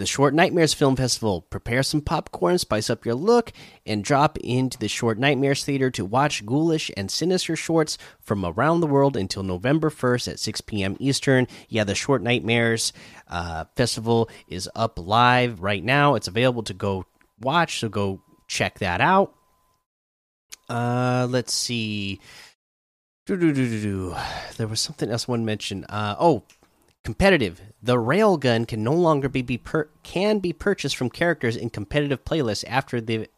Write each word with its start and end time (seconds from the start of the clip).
the 0.00 0.06
Short 0.06 0.32
Nightmares 0.32 0.72
Film 0.72 0.96
Festival. 0.96 1.42
Prepare 1.42 1.82
some 1.82 2.00
popcorn, 2.00 2.56
spice 2.56 2.88
up 2.88 3.04
your 3.04 3.14
look, 3.14 3.52
and 3.84 4.02
drop 4.02 4.38
into 4.38 4.78
the 4.78 4.88
Short 4.88 5.18
Nightmares 5.18 5.62
Theater 5.62 5.90
to 5.90 6.06
watch 6.06 6.46
ghoulish 6.46 6.90
and 6.96 7.10
sinister 7.10 7.54
shorts 7.54 7.98
from 8.18 8.42
around 8.42 8.80
the 8.80 8.86
world 8.86 9.14
until 9.14 9.42
November 9.42 9.90
1st 9.90 10.32
at 10.32 10.38
6 10.40 10.62
p.m. 10.62 10.96
Eastern. 10.98 11.46
Yeah, 11.68 11.84
the 11.84 11.94
Short 11.94 12.22
Nightmares 12.22 12.94
uh, 13.28 13.66
Festival 13.76 14.30
is 14.48 14.70
up 14.74 14.98
live 14.98 15.60
right 15.60 15.84
now. 15.84 16.14
It's 16.14 16.28
available 16.28 16.62
to 16.62 16.74
go 16.74 17.04
watch, 17.38 17.80
so 17.80 17.90
go 17.90 18.22
check 18.48 18.78
that 18.78 19.02
out. 19.02 19.34
Uh, 20.70 21.26
let's 21.28 21.52
see. 21.52 22.20
Doo 23.26 23.36
-doo 23.36 23.52
-doo 23.52 24.56
there 24.56 24.66
was 24.66 24.80
something 24.80 25.10
else 25.10 25.28
I 25.28 25.32
want 25.32 25.42
to 25.42 25.46
mention. 25.46 25.84
Uh, 25.84 26.16
oh, 26.18 26.44
competitive. 27.04 27.60
The 27.82 27.96
railgun 27.96 28.68
can 28.68 28.84
no 28.84 28.92
longer 28.92 29.28
be, 29.28 29.42
be 29.42 29.58
per 29.58 29.88
can 30.02 30.38
be 30.38 30.52
purchased 30.52 30.96
from 30.96 31.10
characters 31.10 31.56
in 31.56 31.70
competitive 31.70 32.24
playlists 32.24 32.64
after 32.66 33.00
the 33.00 33.28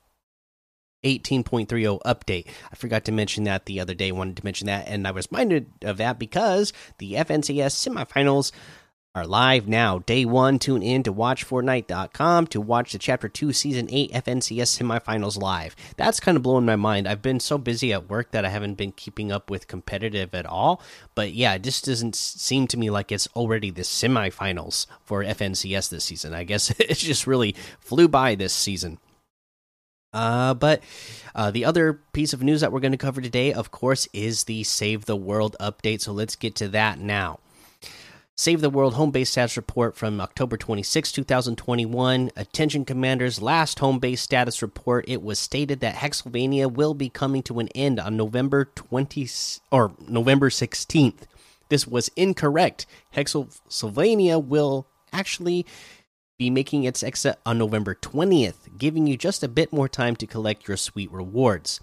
18.30 1.05 2.01
update. 2.03 2.47
I 2.71 2.77
forgot 2.77 3.05
to 3.07 3.13
mention 3.13 3.45
that 3.45 3.67
the 3.67 3.81
other 3.81 3.95
day. 3.95 4.13
Wanted 4.13 4.37
to 4.37 4.45
mention 4.45 4.67
that, 4.67 4.87
and 4.89 5.07
I 5.07 5.11
was 5.11 5.29
reminded 5.31 5.67
of 5.83 5.97
that 5.99 6.19
because 6.19 6.73
the 6.99 7.15
FNCS 7.15 7.89
semifinals 7.89 8.53
are 9.15 9.27
live 9.27 9.69
now. 9.69 9.99
Day 9.99 10.25
one, 10.25 10.59
tune 10.59 10.83
in 10.83 11.03
to 11.03 11.13
watchfortnite.com 11.13 12.47
to 12.47 12.61
watch 12.63 12.93
the 12.93 12.99
Chapter 12.99 13.29
2 13.29 13.53
Season 13.53 13.87
8 13.91 14.11
FNCS 14.13 14.81
semifinals 14.81 15.39
live. 15.39 15.77
That's 15.99 16.19
kind 16.19 16.35
of 16.35 16.43
blowing 16.43 16.65
my 16.65 16.77
mind. 16.77 17.07
I've 17.07 17.21
been 17.21 17.39
so 17.39 17.59
busy 17.59 17.93
at 17.93 18.09
work 18.09 18.31
that 18.31 18.47
I 18.47 18.49
haven't 18.49 18.77
been 18.77 18.93
keeping 18.93 19.31
up 19.31 19.51
with 19.51 19.69
competitive 19.69 20.35
at 20.35 20.47
all. 20.47 20.81
But 21.15 21.35
yeah, 21.35 21.53
it 21.53 21.63
just 21.63 21.85
doesn't 21.85 22.15
seem 22.15 22.67
to 22.69 22.79
me 22.79 22.89
like 22.89 23.13
it's 23.13 23.29
already 23.37 23.71
the 23.71 23.83
semifinals 23.83 24.87
for 25.05 25.23
FNCS 25.23 25.91
this 25.91 26.05
season. 26.05 26.33
I 26.33 26.45
guess 26.45 26.71
it 26.81 26.95
just 26.95 27.27
really 27.27 27.55
flew 27.81 28.09
by 28.09 28.35
this 28.35 28.55
season. 28.55 28.99
Uh, 30.15 30.55
but 30.55 30.83
uh, 31.35 31.51
the 31.51 31.67
other 31.67 32.01
piece 32.15 32.33
of 32.33 32.43
news 32.43 32.63
that 32.63 32.73
we're 32.73 32.81
going 32.81 32.93
to 32.93 32.99
cover 32.99 33.21
today, 33.21 33.53
of 33.53 33.71
course, 33.71 34.09
is 34.15 34.45
the 34.45 34.63
Save 34.63 35.05
the 35.05 35.17
World 35.17 35.55
update. 35.61 36.01
So 36.01 36.13
let's 36.13 36.37
get 36.37 36.55
to 36.57 36.69
that 36.69 36.99
now. 36.99 37.41
Save 38.43 38.61
the 38.61 38.71
World 38.71 38.95
home 38.95 39.13
base 39.13 39.31
status 39.31 39.57
report 39.57 39.95
from 39.95 40.21
October 40.21 40.57
26, 40.57 41.13
2021. 41.13 42.33
Attention 42.35 42.85
commanders, 42.85 43.41
last 43.41 43.79
home 43.79 44.01
base 44.01 44.21
status 44.21 44.63
report. 44.63 45.05
It 45.07 45.23
was 45.23 45.39
stated 45.39 45.79
that 45.79 45.95
Hexylvania 45.95 46.67
will 46.67 46.93
be 46.93 47.09
coming 47.09 47.45
to 47.45 47.61
an 47.61 47.69
end 47.69 48.01
on 48.01 48.17
November 48.17 48.65
20 48.65 49.29
or 49.71 49.93
November 50.09 50.51
16th. 50.51 51.21
This 51.69 51.87
was 51.87 52.11
incorrect. 52.17 52.85
Hexylvania 53.13 54.41
will 54.41 54.89
actually 55.13 55.65
be 56.37 56.51
making 56.51 56.83
its 56.83 57.05
exit 57.05 57.39
on 57.47 57.59
November 57.59 57.95
20th, 57.95 58.77
giving 58.77 59.07
you 59.07 59.17
just 59.17 59.45
a 59.45 59.49
bit 59.49 59.73
more 59.73 59.89
time 59.89 60.17
to 60.17 60.27
collect 60.27 60.67
your 60.67 60.77
sweet 60.77 61.13
rewards. 61.13 61.79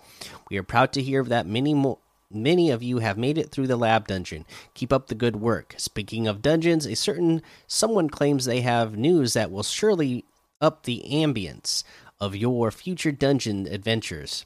We 0.50 0.58
are 0.58 0.64
proud 0.64 0.92
to 0.92 1.02
hear 1.02 1.24
that 1.24 1.48
many 1.48 1.74
more 1.74 2.00
Many 2.32 2.70
of 2.70 2.84
you 2.84 3.00
have 3.00 3.18
made 3.18 3.40
it 3.40 3.50
through 3.50 3.66
the 3.68 3.76
lab 3.76 4.08
dungeon. 4.08 4.46
Keep 4.76 4.94
up 4.94 5.08
the 5.08 5.16
good 5.16 5.38
work. 5.38 5.74
Speaking 5.78 6.28
of 6.28 6.44
dungeons, 6.44 6.86
a 6.86 6.96
certain 6.96 7.42
someone 7.66 8.08
claims 8.08 8.46
they 8.46 8.62
have 8.62 8.96
news 8.96 9.34
that 9.34 9.52
will 9.52 9.64
surely 9.64 10.26
up 10.62 10.84
the 10.84 11.04
ambience 11.10 11.84
of 12.20 12.36
your 12.36 12.70
future 12.70 13.12
dungeon 13.12 13.66
adventures. 13.66 14.46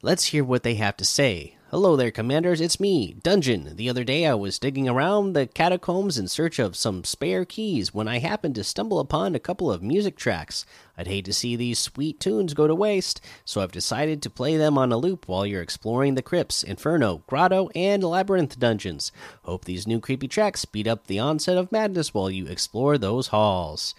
Let's 0.00 0.26
hear 0.26 0.42
what 0.42 0.62
they 0.62 0.76
have 0.76 0.96
to 0.96 1.04
say. 1.04 1.56
Hello 1.72 1.96
there, 1.96 2.10
commanders. 2.10 2.60
It's 2.60 2.78
me, 2.78 3.14
Dungeon. 3.22 3.76
The 3.76 3.88
other 3.88 4.04
day 4.04 4.26
I 4.26 4.34
was 4.34 4.58
digging 4.58 4.90
around 4.90 5.32
the 5.32 5.46
catacombs 5.46 6.18
in 6.18 6.28
search 6.28 6.58
of 6.58 6.76
some 6.76 7.02
spare 7.02 7.46
keys 7.46 7.94
when 7.94 8.06
I 8.06 8.18
happened 8.18 8.56
to 8.56 8.62
stumble 8.62 9.00
upon 9.00 9.34
a 9.34 9.40
couple 9.40 9.72
of 9.72 9.82
music 9.82 10.18
tracks. 10.18 10.66
I'd 10.98 11.06
hate 11.06 11.24
to 11.24 11.32
see 11.32 11.56
these 11.56 11.78
sweet 11.78 12.20
tunes 12.20 12.52
go 12.52 12.66
to 12.66 12.74
waste, 12.74 13.22
so 13.46 13.62
I've 13.62 13.72
decided 13.72 14.20
to 14.20 14.28
play 14.28 14.58
them 14.58 14.76
on 14.76 14.92
a 14.92 14.98
loop 14.98 15.26
while 15.26 15.46
you're 15.46 15.62
exploring 15.62 16.14
the 16.14 16.20
crypts, 16.20 16.62
inferno, 16.62 17.22
grotto, 17.26 17.70
and 17.74 18.04
labyrinth 18.04 18.58
dungeons. 18.58 19.10
Hope 19.44 19.64
these 19.64 19.86
new 19.86 19.98
creepy 19.98 20.28
tracks 20.28 20.60
speed 20.60 20.86
up 20.86 21.06
the 21.06 21.20
onset 21.20 21.56
of 21.56 21.72
madness 21.72 22.12
while 22.12 22.30
you 22.30 22.48
explore 22.48 22.98
those 22.98 23.28
halls. 23.28 23.94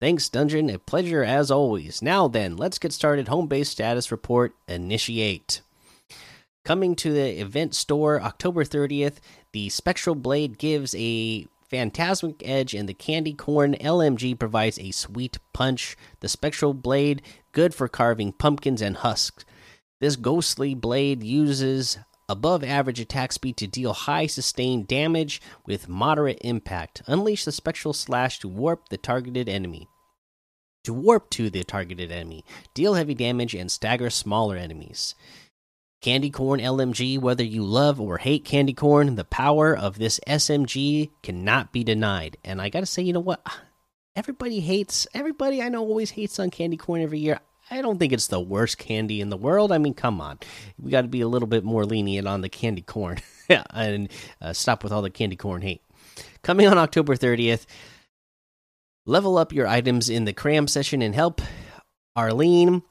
Thanks, 0.00 0.30
Dungeon. 0.30 0.70
A 0.70 0.78
pleasure 0.78 1.24
as 1.24 1.50
always. 1.50 2.00
Now 2.00 2.26
then, 2.26 2.56
let's 2.56 2.78
get 2.78 2.94
started. 2.94 3.28
Home 3.28 3.48
base 3.48 3.68
status 3.68 4.10
report 4.10 4.54
initiate. 4.66 5.60
Coming 6.68 6.96
to 6.96 7.10
the 7.10 7.40
event 7.40 7.74
store 7.74 8.20
October 8.20 8.62
30th, 8.62 9.20
the 9.52 9.70
Spectral 9.70 10.14
Blade 10.14 10.58
gives 10.58 10.94
a 10.98 11.46
phantasmic 11.70 12.46
edge, 12.46 12.74
and 12.74 12.86
the 12.86 12.92
Candy 12.92 13.32
Corn 13.32 13.74
LMG 13.80 14.38
provides 14.38 14.78
a 14.78 14.90
sweet 14.90 15.38
punch. 15.54 15.96
The 16.20 16.28
Spectral 16.28 16.74
Blade, 16.74 17.22
good 17.52 17.74
for 17.74 17.88
carving 17.88 18.32
pumpkins 18.32 18.82
and 18.82 18.98
husks. 18.98 19.46
This 20.02 20.16
ghostly 20.16 20.74
blade 20.74 21.22
uses 21.22 21.96
above 22.28 22.62
average 22.62 23.00
attack 23.00 23.32
speed 23.32 23.56
to 23.56 23.66
deal 23.66 23.94
high 23.94 24.26
sustained 24.26 24.86
damage 24.86 25.40
with 25.64 25.88
moderate 25.88 26.38
impact. 26.42 27.00
Unleash 27.06 27.46
the 27.46 27.52
Spectral 27.52 27.94
Slash 27.94 28.40
to 28.40 28.48
warp 28.48 28.90
the 28.90 28.98
targeted 28.98 29.48
enemy. 29.48 29.88
To 30.84 30.92
warp 30.92 31.30
to 31.30 31.48
the 31.48 31.64
targeted 31.64 32.12
enemy, 32.12 32.44
deal 32.74 32.92
heavy 32.92 33.14
damage 33.14 33.54
and 33.54 33.70
stagger 33.70 34.10
smaller 34.10 34.56
enemies. 34.56 35.14
Candy 36.00 36.30
Corn 36.30 36.60
LMG, 36.60 37.18
whether 37.18 37.42
you 37.42 37.64
love 37.64 38.00
or 38.00 38.18
hate 38.18 38.44
candy 38.44 38.72
corn, 38.72 39.16
the 39.16 39.24
power 39.24 39.76
of 39.76 39.98
this 39.98 40.20
SMG 40.28 41.10
cannot 41.22 41.72
be 41.72 41.82
denied. 41.82 42.36
And 42.44 42.62
I 42.62 42.68
got 42.68 42.80
to 42.80 42.86
say, 42.86 43.02
you 43.02 43.12
know 43.12 43.20
what? 43.20 43.44
Everybody 44.14 44.60
hates, 44.60 45.08
everybody 45.12 45.60
I 45.60 45.68
know 45.68 45.80
always 45.80 46.10
hates 46.10 46.38
on 46.38 46.50
candy 46.50 46.76
corn 46.76 47.02
every 47.02 47.18
year. 47.18 47.40
I 47.70 47.82
don't 47.82 47.98
think 47.98 48.12
it's 48.12 48.28
the 48.28 48.40
worst 48.40 48.78
candy 48.78 49.20
in 49.20 49.28
the 49.28 49.36
world. 49.36 49.72
I 49.72 49.78
mean, 49.78 49.92
come 49.92 50.20
on. 50.20 50.38
We 50.78 50.90
got 50.90 51.02
to 51.02 51.08
be 51.08 51.20
a 51.20 51.28
little 51.28 51.48
bit 51.48 51.64
more 51.64 51.84
lenient 51.84 52.28
on 52.28 52.42
the 52.42 52.48
candy 52.48 52.82
corn 52.82 53.18
and 53.70 54.08
uh, 54.40 54.52
stop 54.52 54.84
with 54.84 54.92
all 54.92 55.02
the 55.02 55.10
candy 55.10 55.36
corn 55.36 55.62
hate. 55.62 55.82
Coming 56.42 56.68
on 56.68 56.78
October 56.78 57.16
30th, 57.16 57.66
level 59.04 59.36
up 59.36 59.52
your 59.52 59.66
items 59.66 60.08
in 60.08 60.24
the 60.24 60.32
cram 60.32 60.68
session 60.68 61.02
and 61.02 61.14
help 61.14 61.42
Arlene 62.14 62.82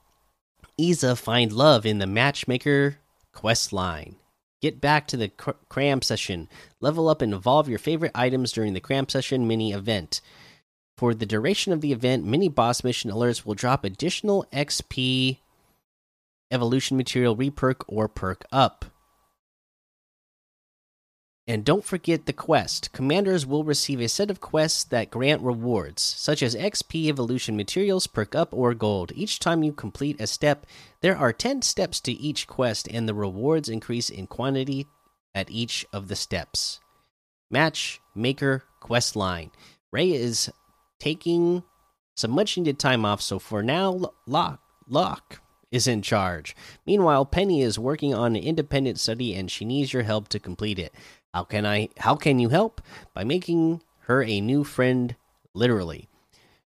Isa 0.78 1.16
find 1.16 1.52
love 1.52 1.84
in 1.84 1.98
the 1.98 2.06
Matchmaker 2.06 2.98
quest 3.32 3.72
line. 3.72 4.14
Get 4.62 4.80
back 4.80 5.06
to 5.08 5.16
the 5.16 5.28
cr 5.28 5.50
cram 5.68 6.02
session, 6.02 6.48
level 6.80 7.08
up 7.08 7.20
and 7.20 7.34
evolve 7.34 7.68
your 7.68 7.78
favorite 7.78 8.12
items 8.14 8.52
during 8.52 8.74
the 8.74 8.80
cram 8.80 9.08
session 9.08 9.46
mini 9.46 9.72
event. 9.72 10.20
For 10.96 11.14
the 11.14 11.26
duration 11.26 11.72
of 11.72 11.80
the 11.80 11.92
event, 11.92 12.24
mini 12.24 12.48
boss 12.48 12.82
mission 12.82 13.10
alerts 13.10 13.44
will 13.44 13.54
drop 13.54 13.84
additional 13.84 14.46
XP, 14.52 15.38
evolution 16.50 16.96
material 16.96 17.36
reperk, 17.36 17.82
or 17.86 18.08
perk 18.08 18.44
up. 18.50 18.84
And 21.48 21.64
don't 21.64 21.82
forget 21.84 22.26
the 22.26 22.34
quest. 22.34 22.92
Commanders 22.92 23.46
will 23.46 23.64
receive 23.64 24.02
a 24.02 24.08
set 24.08 24.30
of 24.30 24.38
quests 24.38 24.84
that 24.84 25.10
grant 25.10 25.40
rewards, 25.40 26.02
such 26.02 26.42
as 26.42 26.54
XP 26.54 27.06
evolution 27.06 27.56
materials, 27.56 28.06
perk 28.06 28.34
up, 28.34 28.50
or 28.52 28.74
gold. 28.74 29.12
Each 29.14 29.38
time 29.38 29.62
you 29.62 29.72
complete 29.72 30.20
a 30.20 30.26
step, 30.26 30.66
there 31.00 31.16
are 31.16 31.32
10 31.32 31.62
steps 31.62 32.00
to 32.00 32.12
each 32.12 32.46
quest, 32.46 32.86
and 32.86 33.08
the 33.08 33.14
rewards 33.14 33.70
increase 33.70 34.10
in 34.10 34.26
quantity 34.26 34.86
at 35.34 35.50
each 35.50 35.86
of 35.90 36.08
the 36.08 36.16
steps. 36.16 36.80
Match 37.50 37.98
Maker 38.14 38.64
Quest 38.80 39.16
Line. 39.16 39.50
Ray 39.90 40.12
is 40.12 40.50
taking 41.00 41.62
some 42.14 42.32
much 42.32 42.58
needed 42.58 42.78
time 42.78 43.06
off, 43.06 43.22
so 43.22 43.38
for 43.38 43.62
now, 43.62 44.12
Lock, 44.26 44.60
Lock 44.86 45.40
is 45.70 45.86
in 45.86 46.02
charge. 46.02 46.56
Meanwhile, 46.86 47.26
Penny 47.26 47.62
is 47.62 47.78
working 47.78 48.14
on 48.14 48.36
an 48.36 48.42
independent 48.42 48.98
study 48.98 49.34
and 49.34 49.50
she 49.50 49.64
needs 49.64 49.92
your 49.92 50.02
help 50.02 50.28
to 50.28 50.38
complete 50.38 50.78
it. 50.78 50.94
How 51.34 51.44
can 51.44 51.66
I 51.66 51.88
how 51.98 52.16
can 52.16 52.38
you 52.38 52.48
help? 52.48 52.80
By 53.14 53.24
making 53.24 53.82
her 54.00 54.22
a 54.22 54.40
new 54.40 54.64
friend 54.64 55.14
literally. 55.54 56.08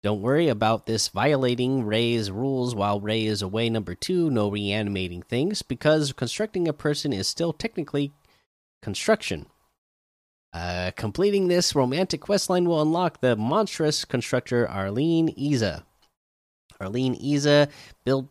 Don't 0.03 0.21
worry 0.21 0.47
about 0.47 0.87
this 0.87 1.09
violating 1.09 1.85
Ray's 1.85 2.31
rules 2.31 2.73
while 2.73 2.99
Ray 2.99 3.25
is 3.25 3.43
away. 3.43 3.69
Number 3.69 3.93
two, 3.93 4.31
no 4.31 4.49
reanimating 4.49 5.21
things 5.21 5.61
because 5.61 6.11
constructing 6.11 6.67
a 6.67 6.73
person 6.73 7.13
is 7.13 7.27
still 7.27 7.53
technically 7.53 8.11
construction. 8.81 9.45
Uh, 10.53 10.91
completing 10.95 11.47
this 11.47 11.75
romantic 11.75 12.21
questline 12.21 12.65
will 12.65 12.81
unlock 12.81 13.21
the 13.21 13.35
monstrous 13.35 14.03
constructor 14.03 14.67
Arlene 14.67 15.29
Isa. 15.37 15.85
Arlene 16.79 17.13
Isa 17.15 17.69
built 18.03 18.27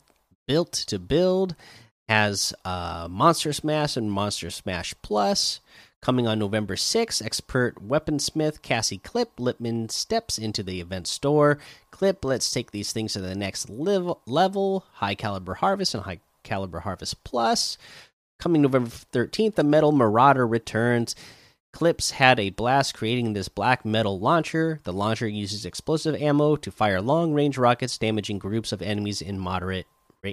built 0.46 0.72
to 0.72 0.98
build 0.98 1.54
has 2.08 2.52
uh, 2.64 3.06
Monster 3.08 3.52
Smash 3.52 3.96
and 3.96 4.10
Monster 4.10 4.50
Smash 4.50 4.92
Plus. 5.00 5.60
Coming 6.02 6.26
on 6.26 6.38
November 6.38 6.76
6th, 6.76 7.22
expert 7.22 7.86
weaponsmith 7.86 8.62
Cassie 8.62 8.98
Clip 8.98 9.36
Lipman 9.36 9.90
steps 9.90 10.38
into 10.38 10.62
the 10.62 10.80
event 10.80 11.06
store, 11.06 11.58
clip. 11.90 12.24
Let's 12.24 12.50
take 12.50 12.70
these 12.70 12.90
things 12.90 13.12
to 13.12 13.20
the 13.20 13.34
next 13.34 13.68
level. 13.68 14.22
Level 14.26 14.86
high 14.94 15.14
caliber 15.14 15.54
harvest 15.54 15.94
and 15.94 16.04
high 16.04 16.20
caliber 16.42 16.80
harvest 16.80 17.22
plus. 17.22 17.76
Coming 18.38 18.62
November 18.62 18.88
13th, 18.88 19.56
the 19.56 19.64
Metal 19.64 19.92
Marauder 19.92 20.46
returns. 20.46 21.14
Clips 21.74 22.12
had 22.12 22.40
a 22.40 22.48
blast 22.48 22.94
creating 22.94 23.34
this 23.34 23.48
black 23.48 23.84
metal 23.84 24.18
launcher. 24.18 24.80
The 24.84 24.94
launcher 24.94 25.28
uses 25.28 25.66
explosive 25.66 26.14
ammo 26.14 26.56
to 26.56 26.70
fire 26.70 27.02
long-range 27.02 27.58
rockets, 27.58 27.98
damaging 27.98 28.38
groups 28.38 28.72
of 28.72 28.80
enemies 28.80 29.20
in 29.20 29.38
moderate 29.38 29.86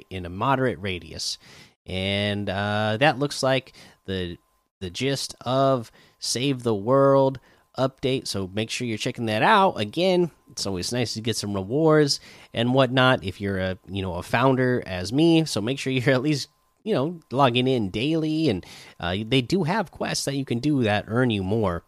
in 0.10 0.26
a 0.26 0.30
moderate 0.30 0.80
radius. 0.80 1.38
And 1.86 2.50
uh, 2.50 2.98
that 3.02 3.20
looks 3.20 3.44
like 3.44 3.74
the 4.06 4.38
the 4.80 4.90
gist 4.90 5.36
of 5.42 5.92
Save 6.20 6.64
the 6.64 6.76
World 6.76 7.40
update. 7.78 8.28
So 8.28 8.50
make 8.54 8.70
sure 8.70 8.88
you're 8.88 8.98
checking 8.98 9.28
that 9.28 9.44
out. 9.44 9.80
Again, 9.80 10.32
it's 10.52 10.66
always 10.66 10.92
nice 10.92 11.14
to 11.14 11.22
get 11.22 11.38
some 11.38 11.54
rewards 11.54 12.20
and 12.54 12.74
whatnot 12.74 13.24
if 13.24 13.40
you're 13.40 13.60
a 13.60 13.78
you 13.88 14.02
know 14.02 14.16
a 14.16 14.24
founder 14.24 14.84
as 14.86 15.14
me. 15.14 15.46
So 15.46 15.62
make 15.62 15.80
sure 15.80 15.94
you're 15.94 16.14
at 16.14 16.22
least 16.22 16.50
you 16.84 16.94
know 16.94 17.20
logging 17.32 17.68
in 17.68 17.90
daily, 17.90 18.50
and 18.50 18.66
uh, 19.00 19.16
they 19.26 19.42
do 19.42 19.64
have 19.64 19.92
quests 19.92 20.26
that 20.26 20.36
you 20.36 20.46
can 20.46 20.60
do 20.60 20.84
that 20.84 21.06
earn 21.08 21.30
you 21.30 21.44
more 21.44 21.84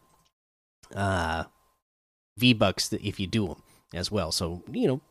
uh, 0.96 1.46
V 2.38 2.54
bucks 2.54 2.94
if 2.94 3.20
you 3.20 3.28
do 3.28 3.48
them 3.48 3.64
as 3.94 4.12
well. 4.12 4.32
So 4.32 4.64
you 4.72 4.88
know 4.88 5.02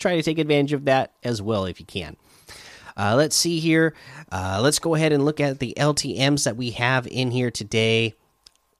try 0.00 0.16
to 0.16 0.22
take 0.22 0.38
advantage 0.38 0.72
of 0.72 0.84
that 0.86 1.12
as 1.22 1.40
well 1.40 1.64
if 1.64 1.78
you 1.78 1.86
can. 1.86 2.16
Uh, 2.96 3.14
let's 3.16 3.36
see 3.36 3.58
here. 3.60 3.94
Uh, 4.30 4.60
let's 4.62 4.78
go 4.78 4.94
ahead 4.94 5.12
and 5.12 5.24
look 5.24 5.40
at 5.40 5.58
the 5.58 5.74
LTM's 5.76 6.44
that 6.44 6.56
we 6.56 6.70
have 6.72 7.06
in 7.06 7.30
here 7.30 7.50
today. 7.50 8.14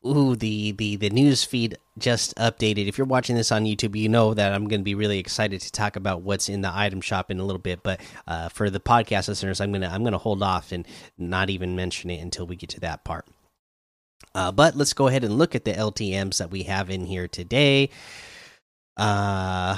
Ooh, 0.04 0.34
the 0.34 0.72
the 0.72 0.96
the 0.96 1.10
news 1.10 1.44
feed 1.44 1.78
just 1.96 2.34
updated. 2.36 2.88
If 2.88 2.98
you're 2.98 3.06
watching 3.06 3.36
this 3.36 3.52
on 3.52 3.64
YouTube, 3.64 3.94
you 3.94 4.08
know 4.08 4.34
that 4.34 4.52
I'm 4.52 4.66
going 4.66 4.80
to 4.80 4.84
be 4.84 4.96
really 4.96 5.18
excited 5.18 5.60
to 5.60 5.70
talk 5.70 5.94
about 5.94 6.22
what's 6.22 6.48
in 6.48 6.60
the 6.60 6.72
item 6.72 7.00
shop 7.00 7.30
in 7.30 7.38
a 7.38 7.44
little 7.44 7.60
bit. 7.60 7.84
But 7.84 8.00
uh, 8.26 8.48
for 8.48 8.68
the 8.68 8.80
podcast 8.80 9.28
listeners, 9.28 9.60
I'm 9.60 9.70
gonna 9.70 9.88
I'm 9.88 10.02
gonna 10.02 10.18
hold 10.18 10.42
off 10.42 10.72
and 10.72 10.86
not 11.16 11.50
even 11.50 11.76
mention 11.76 12.10
it 12.10 12.20
until 12.20 12.46
we 12.46 12.56
get 12.56 12.70
to 12.70 12.80
that 12.80 13.04
part. 13.04 13.26
Uh, 14.34 14.50
but 14.50 14.76
let's 14.76 14.92
go 14.92 15.08
ahead 15.08 15.24
and 15.24 15.38
look 15.38 15.54
at 15.54 15.64
the 15.64 15.72
LTM's 15.72 16.38
that 16.38 16.50
we 16.50 16.64
have 16.64 16.90
in 16.90 17.04
here 17.04 17.28
today. 17.28 17.90
Uh, 18.96 19.76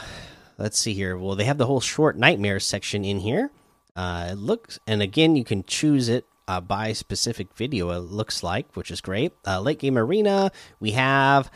let's 0.59 0.79
see 0.79 0.95
here. 0.95 1.17
Well, 1.17 1.35
they 1.35 1.45
have 1.45 1.59
the 1.59 1.67
whole 1.67 1.81
short 1.81 2.17
nightmare 2.17 2.61
section 2.61 3.05
in 3.05 3.21
here. 3.21 3.51
Uh, 3.96 4.29
it 4.31 4.38
looks, 4.38 4.79
and 4.87 5.02
again, 5.02 5.37
you 5.37 5.44
can 5.44 5.62
choose 5.64 6.08
it 6.08 6.25
uh, 6.49 6.61
by 6.61 6.93
specific 6.93 7.55
video. 7.55 7.91
It 7.91 7.99
looks 7.99 8.43
like, 8.43 8.75
which 8.76 8.91
is 8.91 9.00
great. 9.00 9.32
Uh, 9.46 9.61
late 9.61 9.79
game 9.79 9.96
arena. 9.96 10.50
We 10.81 10.93
have 10.93 11.50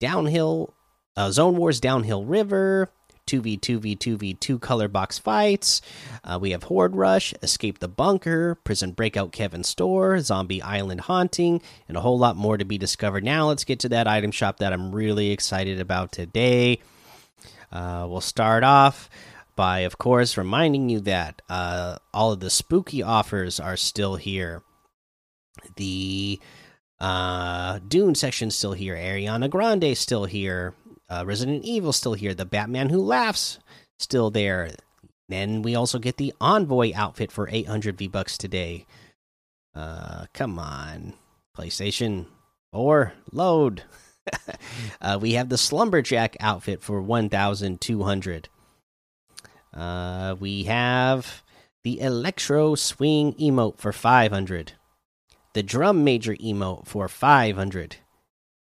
downhill 0.00 0.74
uh, 1.16 1.30
zone 1.30 1.56
wars, 1.56 1.80
downhill 1.80 2.24
river. 2.24 2.90
2v2v2v2 3.26 4.60
color 4.60 4.86
box 4.86 5.18
fights. 5.18 5.80
Uh, 6.22 6.38
we 6.38 6.50
have 6.50 6.64
Horde 6.64 6.94
Rush, 6.94 7.32
Escape 7.42 7.78
the 7.78 7.88
Bunker, 7.88 8.56
Prison 8.56 8.92
Breakout 8.92 9.32
Kevin 9.32 9.64
Store, 9.64 10.20
Zombie 10.20 10.60
Island 10.60 11.00
Haunting, 11.00 11.62
and 11.88 11.96
a 11.96 12.02
whole 12.02 12.18
lot 12.18 12.36
more 12.36 12.58
to 12.58 12.66
be 12.66 12.76
discovered. 12.76 13.24
Now, 13.24 13.48
let's 13.48 13.64
get 13.64 13.80
to 13.80 13.88
that 13.88 14.06
item 14.06 14.30
shop 14.30 14.58
that 14.58 14.74
I'm 14.74 14.94
really 14.94 15.30
excited 15.30 15.80
about 15.80 16.12
today. 16.12 16.80
Uh, 17.72 18.06
we'll 18.08 18.20
start 18.20 18.62
off 18.62 19.08
by, 19.56 19.80
of 19.80 19.98
course, 19.98 20.36
reminding 20.36 20.88
you 20.88 21.00
that 21.00 21.42
uh, 21.48 21.96
all 22.12 22.32
of 22.32 22.40
the 22.40 22.50
spooky 22.50 23.02
offers 23.02 23.60
are 23.60 23.76
still 23.76 24.16
here. 24.16 24.62
The 25.76 26.40
uh, 27.00 27.80
Dune 27.86 28.14
section 28.14 28.50
still 28.50 28.72
here. 28.72 28.94
Ariana 28.96 29.50
Grande 29.50 29.96
still 29.96 30.24
here. 30.24 30.74
Uh, 31.08 31.24
Resident 31.26 31.64
Evil 31.64 31.92
still 31.92 32.14
here. 32.14 32.34
The 32.34 32.44
Batman 32.44 32.90
Who 32.90 33.00
Laughs 33.00 33.58
still 33.98 34.30
there. 34.30 34.70
Then 35.28 35.62
we 35.62 35.74
also 35.74 35.98
get 35.98 36.16
the 36.16 36.34
Envoy 36.40 36.92
outfit 36.94 37.32
for 37.32 37.48
800 37.50 37.98
V 37.98 38.08
bucks 38.08 38.36
today. 38.36 38.86
Uh, 39.74 40.26
come 40.32 40.58
on, 40.58 41.14
PlayStation 41.56 42.26
or 42.72 43.12
load. 43.32 43.82
uh, 45.00 45.18
we 45.20 45.32
have 45.32 45.48
the 45.48 45.58
Slumberjack 45.58 46.36
outfit 46.40 46.82
for 46.82 47.00
1,200. 47.00 48.48
Uh, 49.74 50.36
we 50.38 50.64
have 50.64 51.42
the 51.82 52.00
Electro 52.00 52.74
Swing 52.74 53.34
emote 53.34 53.78
for 53.78 53.92
500. 53.92 54.72
The 55.52 55.62
Drum 55.62 56.04
Major 56.04 56.34
emote 56.36 56.86
for 56.86 57.08
500. 57.08 57.96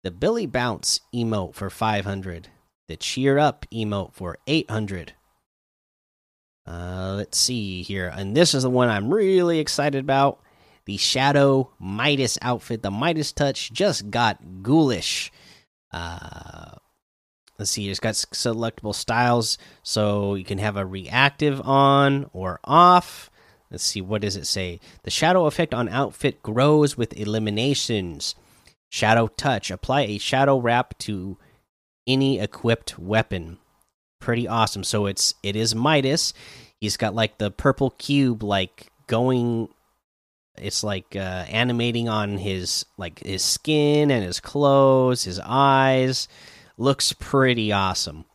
The 0.04 0.12
Billy 0.12 0.46
Bounce 0.46 1.02
emote 1.14 1.56
for 1.56 1.70
500. 1.70 2.50
The 2.88 2.98
Cheer 2.98 3.38
Up 3.38 3.66
emote 3.74 4.14
for 4.14 4.38
800. 4.48 5.14
Uh, 6.68 7.14
let's 7.18 7.38
see 7.38 7.84
here. 7.84 8.12
And 8.16 8.36
this 8.36 8.54
is 8.54 8.64
the 8.64 8.70
one 8.70 8.90
I'm 8.90 9.14
really 9.14 9.60
excited 9.60 10.04
about. 10.04 10.40
The 10.86 10.98
Shadow 10.98 11.72
Midas 11.80 12.38
outfit. 12.42 12.82
The 12.84 12.92
Midas 12.92 13.32
touch 13.32 13.72
just 13.72 14.10
got 14.12 14.62
ghoulish. 14.62 15.32
Uh, 15.92 16.76
let's 17.58 17.72
see, 17.72 17.90
it's 17.90 18.00
got 18.00 18.14
selectable 18.14 18.96
styles, 18.96 19.58
so 19.84 20.36
you 20.36 20.44
can 20.44 20.58
have 20.58 20.78
a 20.78 20.86
reactive 20.86 21.62
on 21.62 22.30
or 22.34 22.60
off. 22.64 23.30
Let's 23.72 23.84
see, 23.84 24.02
what 24.02 24.22
does 24.22 24.36
it 24.36 24.48
say? 24.48 24.80
The 25.04 25.12
shadow 25.12 25.46
effect 25.46 25.74
on 25.74 25.90
outfit 25.90 26.42
grows 26.44 26.98
with 26.98 27.20
eliminations. 27.20 28.36
Shadow 28.90 29.28
touch. 29.28 29.72
Apply 29.72 30.02
a 30.02 30.18
shadow 30.18 30.58
wrap 30.58 30.98
to 31.00 31.38
any 32.08 32.40
equipped 32.40 32.98
weapon. 33.00 33.58
Pretty 34.20 34.48
awesome. 34.48 34.84
So 34.84 35.08
it's 35.08 35.34
it 35.44 35.56
is 35.56 35.76
Midas. 35.76 36.34
He's 36.80 36.98
got 36.98 37.16
like 37.16 37.38
the 37.38 37.52
purple 37.52 37.92
cube 37.92 38.44
like 38.44 38.88
going 39.08 39.70
it's 40.58 40.84
like 40.84 41.16
uh, 41.16 41.46
animating 41.50 42.08
on 42.08 42.38
his 42.38 42.86
like 42.98 43.20
his 43.20 43.44
skin 43.44 44.12
and 44.12 44.24
his 44.24 44.40
clothes, 44.40 45.24
his 45.24 45.40
eyes. 45.44 46.28
Looks 46.78 47.14
pretty 47.14 47.72
awesome. 47.72 48.26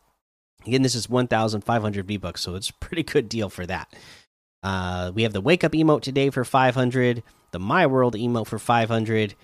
Again, 0.66 0.82
this 0.82 0.94
is 0.94 1.08
1,500 1.08 2.06
V 2.06 2.16
bucks, 2.16 2.40
so 2.42 2.54
it's 2.54 2.70
a 2.70 2.74
pretty 2.74 3.02
good 3.02 3.28
deal 3.28 3.48
for 3.48 3.66
that. 3.66 3.92
Uh, 4.62 5.10
we 5.14 5.22
have 5.22 5.32
the 5.32 5.40
wake 5.40 5.64
up 5.64 5.72
emote 5.72 6.02
today 6.02 6.30
for 6.30 6.44
500, 6.44 7.22
the 7.52 7.58
My 7.58 7.86
World 7.86 8.14
emote 8.14 8.46
for 8.46 8.58
500, 8.58 9.34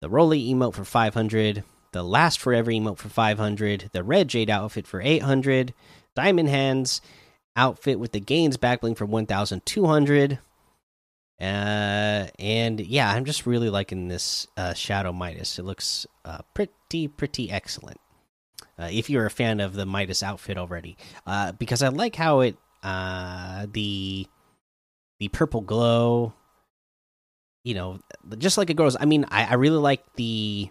the 0.00 0.08
Roly 0.08 0.48
emote 0.52 0.74
for 0.74 0.84
500, 0.84 1.64
the 1.92 2.02
Last 2.02 2.38
Forever 2.38 2.70
emote 2.70 2.98
for 2.98 3.08
500, 3.08 3.90
the 3.92 4.04
Red 4.04 4.28
Jade 4.28 4.50
outfit 4.50 4.86
for 4.86 5.00
800, 5.00 5.72
Diamond 6.14 6.48
Hands 6.48 7.00
outfit 7.56 7.98
with 7.98 8.12
the 8.12 8.20
Gains 8.20 8.58
backbling 8.58 8.96
for 8.96 9.06
1,200. 9.06 10.38
Uh, 11.38 11.44
and 12.38 12.80
yeah, 12.80 13.10
I'm 13.10 13.24
just 13.24 13.46
really 13.46 13.70
liking 13.70 14.08
this 14.08 14.46
uh, 14.56 14.74
Shadow 14.74 15.12
Midas. 15.12 15.58
It 15.58 15.64
looks 15.64 16.06
uh, 16.24 16.40
pretty, 16.54 17.08
pretty 17.08 17.50
excellent. 17.50 17.98
Uh, 18.78 18.88
if 18.92 19.08
you're 19.08 19.26
a 19.26 19.30
fan 19.30 19.60
of 19.60 19.72
the 19.72 19.86
Midas 19.86 20.22
outfit 20.22 20.58
already, 20.58 20.96
uh, 21.26 21.52
because 21.52 21.82
I 21.82 21.88
like 21.88 22.14
how 22.14 22.40
it 22.40 22.56
uh, 22.82 23.66
the 23.72 24.26
the 25.18 25.28
purple 25.28 25.62
glow, 25.62 26.34
you 27.64 27.74
know, 27.74 28.00
just 28.38 28.58
like 28.58 28.68
it 28.68 28.74
grows. 28.74 28.96
I 28.98 29.06
mean, 29.06 29.24
I, 29.30 29.44
I 29.46 29.54
really 29.54 29.78
like 29.78 30.04
the 30.16 30.70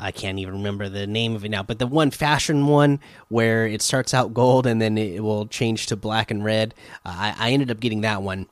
I 0.00 0.12
can't 0.12 0.38
even 0.38 0.54
remember 0.54 0.88
the 0.88 1.06
name 1.06 1.36
of 1.36 1.44
it 1.44 1.50
now, 1.50 1.62
but 1.62 1.78
the 1.78 1.86
one 1.86 2.10
fashion 2.10 2.66
one 2.66 3.00
where 3.28 3.66
it 3.66 3.82
starts 3.82 4.14
out 4.14 4.32
gold 4.32 4.66
and 4.66 4.80
then 4.80 4.96
it 4.96 5.22
will 5.22 5.46
change 5.46 5.86
to 5.86 5.96
black 5.96 6.30
and 6.30 6.42
red. 6.42 6.74
Uh, 7.04 7.14
I, 7.16 7.34
I, 7.38 7.50
ended 7.50 7.70
up 7.70 7.80
getting 7.80 8.00
that 8.00 8.22
one, 8.22 8.46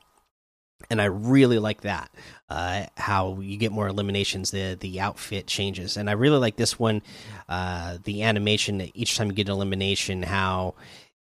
and 0.89 1.01
I 1.01 1.05
really 1.05 1.59
like 1.59 1.81
that. 1.81 2.09
Uh, 2.49 2.85
how 2.97 3.39
you 3.41 3.57
get 3.57 3.71
more 3.71 3.87
eliminations, 3.87 4.51
the 4.51 4.75
the 4.79 4.99
outfit 4.99 5.45
changes, 5.45 5.97
and 5.97 6.09
I 6.09 6.13
really 6.13 6.39
like 6.39 6.55
this 6.55 6.79
one. 6.79 7.01
Uh, 7.47 7.97
the 8.03 8.23
animation 8.23 8.89
each 8.93 9.15
time 9.15 9.27
you 9.27 9.33
get 9.33 9.49
an 9.49 9.53
elimination, 9.53 10.23
how 10.23 10.73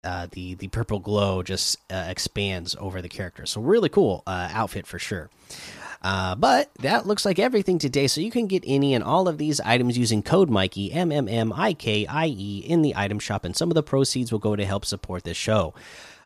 uh, 0.03 0.27
the 0.31 0.53
the 0.55 0.67
purple 0.67 0.99
glow 0.99 1.41
just 1.41 1.79
uh, 1.89 2.05
expands 2.07 2.75
over 2.79 3.01
the 3.01 3.09
character. 3.09 3.45
So 3.45 3.61
really 3.61 3.89
cool 3.89 4.23
uh, 4.27 4.49
outfit 4.51 4.85
for 4.85 4.99
sure. 4.99 5.29
Uh, 6.03 6.35
but 6.35 6.69
that 6.81 7.07
looks 7.07 7.25
like 7.25 7.39
everything 7.39 7.79
today. 7.79 8.05
So 8.05 8.21
you 8.21 8.29
can 8.29 8.45
get 8.45 8.63
any 8.67 8.93
and 8.93 9.03
all 9.03 9.27
of 9.27 9.39
these 9.39 9.59
items 9.61 9.97
using 9.97 10.21
code 10.21 10.51
Mikey 10.51 10.93
M 10.93 11.11
M 11.11 11.27
M 11.27 11.51
I 11.51 11.73
K 11.73 12.05
I 12.05 12.27
E 12.27 12.59
in 12.59 12.83
the 12.83 12.93
item 12.95 13.17
shop, 13.17 13.43
and 13.43 13.55
some 13.55 13.71
of 13.71 13.75
the 13.75 13.81
proceeds 13.81 14.31
will 14.31 14.39
go 14.39 14.55
to 14.55 14.65
help 14.65 14.85
support 14.85 15.23
this 15.23 15.37
show. 15.37 15.73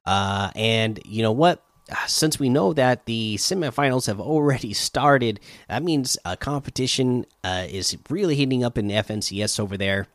And 0.06 1.00
you 1.06 1.22
know 1.22 1.32
what? 1.32 1.64
Since 2.08 2.40
we 2.40 2.50
know 2.50 2.74
that 2.74 3.06
the 3.06 3.36
semifinals 3.36 4.08
have 4.08 4.20
already 4.20 4.74
started, 4.90 5.40
that 5.68 5.84
means 5.84 6.18
a 6.26 6.38
competition 6.38 7.26
uh, 7.44 7.66
is 7.70 7.98
really 8.10 8.36
heating 8.36 8.64
up 8.64 8.78
in 8.78 8.88
FNCS 8.88 9.60
over 9.60 9.78
there 9.78 10.08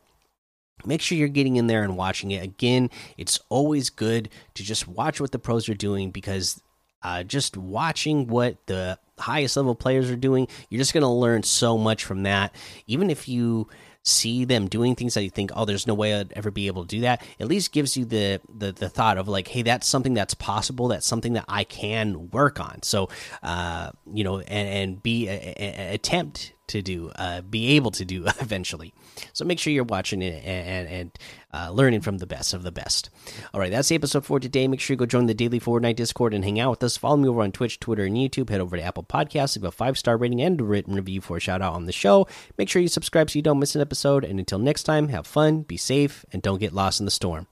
make 0.85 1.01
sure 1.01 1.17
you're 1.17 1.27
getting 1.27 1.55
in 1.55 1.65
there 1.65 1.81
and 1.81 1.97
watching 1.97 2.29
it 2.29 2.43
again 2.43 2.87
it's 3.17 3.39
always 3.49 3.89
good 3.89 4.29
to 4.53 4.61
just 4.61 4.87
watch 4.87 5.19
what 5.19 5.31
the 5.31 5.39
pros 5.39 5.67
are 5.67 5.73
doing 5.73 6.11
because 6.11 6.61
uh, 7.01 7.23
just 7.23 7.57
watching 7.57 8.27
what 8.27 8.57
the 8.65 8.99
highest 9.19 9.57
level 9.57 9.75
players 9.75 10.09
are 10.09 10.15
doing. 10.15 10.47
You're 10.69 10.79
just 10.79 10.93
going 10.93 11.03
to 11.03 11.07
learn 11.07 11.43
so 11.43 11.77
much 11.77 12.03
from 12.03 12.23
that. 12.23 12.53
Even 12.85 13.09
if 13.09 13.27
you 13.27 13.67
see 14.07 14.45
them 14.45 14.67
doing 14.67 14.95
things 14.95 15.13
that 15.13 15.23
you 15.23 15.29
think, 15.29 15.51
oh, 15.55 15.65
there's 15.65 15.87
no 15.87 15.93
way 15.93 16.19
I'd 16.19 16.31
ever 16.33 16.51
be 16.51 16.67
able 16.67 16.83
to 16.83 16.87
do 16.87 17.01
that. 17.01 17.21
At 17.39 17.47
least 17.47 17.71
gives 17.71 17.97
you 17.97 18.05
the 18.05 18.41
the 18.53 18.71
the 18.71 18.89
thought 18.89 19.17
of 19.17 19.27
like, 19.27 19.47
hey, 19.47 19.61
that's 19.61 19.87
something 19.87 20.13
that's 20.13 20.33
possible. 20.33 20.87
That's 20.87 21.05
something 21.05 21.33
that 21.33 21.45
I 21.47 21.63
can 21.63 22.29
work 22.31 22.59
on. 22.59 22.83
So, 22.83 23.09
uh, 23.43 23.91
you 24.11 24.23
know, 24.23 24.39
and 24.39 24.67
and 24.67 25.03
be 25.03 25.27
a, 25.27 25.53
a, 25.57 25.93
attempt 25.93 26.53
to 26.67 26.81
do, 26.81 27.11
uh, 27.15 27.41
be 27.41 27.75
able 27.75 27.91
to 27.91 28.05
do 28.05 28.25
eventually. 28.39 28.93
So 29.33 29.45
make 29.45 29.59
sure 29.59 29.73
you're 29.73 29.83
watching 29.83 30.21
it 30.21 30.43
and 30.43 30.87
and 30.87 31.19
uh, 31.53 31.71
learning 31.71 32.01
from 32.01 32.17
the 32.17 32.27
best 32.27 32.53
of 32.53 32.63
the 32.63 32.71
best. 32.71 33.09
All 33.53 33.59
right, 33.59 33.71
that's 33.71 33.89
the 33.89 33.95
episode 33.95 34.25
for 34.25 34.39
today. 34.39 34.67
Make 34.67 34.79
sure 34.79 34.93
you 34.93 34.97
go 34.97 35.05
join 35.05 35.27
the 35.27 35.33
Daily 35.33 35.59
Fortnite 35.59 35.95
Discord 35.95 36.33
and 36.33 36.43
hang 36.43 36.59
out 36.59 36.71
with 36.71 36.83
us. 36.83 36.97
Follow 36.97 37.17
me 37.17 37.27
over 37.27 37.41
on 37.41 37.51
Twitch, 37.51 37.79
Twitter, 37.79 38.05
and 38.05 38.15
YouTube. 38.15 38.49
Head 38.49 38.61
over 38.61 38.77
to 38.77 38.83
Apple 38.83 39.03
Podcasts, 39.03 39.55
leave 39.55 39.63
a 39.63 39.71
five 39.71 39.97
star 39.97 40.17
rating 40.17 40.41
and 40.41 40.59
a 40.59 40.63
written 40.63 40.95
review 40.95 41.21
for 41.21 41.37
a 41.37 41.39
shout 41.39 41.61
out 41.61 41.73
on 41.73 41.85
the 41.85 41.91
show. 41.91 42.27
Make 42.57 42.69
sure 42.69 42.81
you 42.81 42.87
subscribe 42.87 43.29
so 43.29 43.37
you 43.37 43.43
don't 43.43 43.59
miss 43.59 43.75
an 43.75 43.81
episode. 43.81 44.23
And 44.23 44.39
until 44.39 44.59
next 44.59 44.83
time, 44.83 45.09
have 45.09 45.27
fun, 45.27 45.61
be 45.61 45.77
safe, 45.77 46.25
and 46.31 46.41
don't 46.41 46.59
get 46.59 46.73
lost 46.73 46.99
in 46.99 47.05
the 47.05 47.11
storm. 47.11 47.47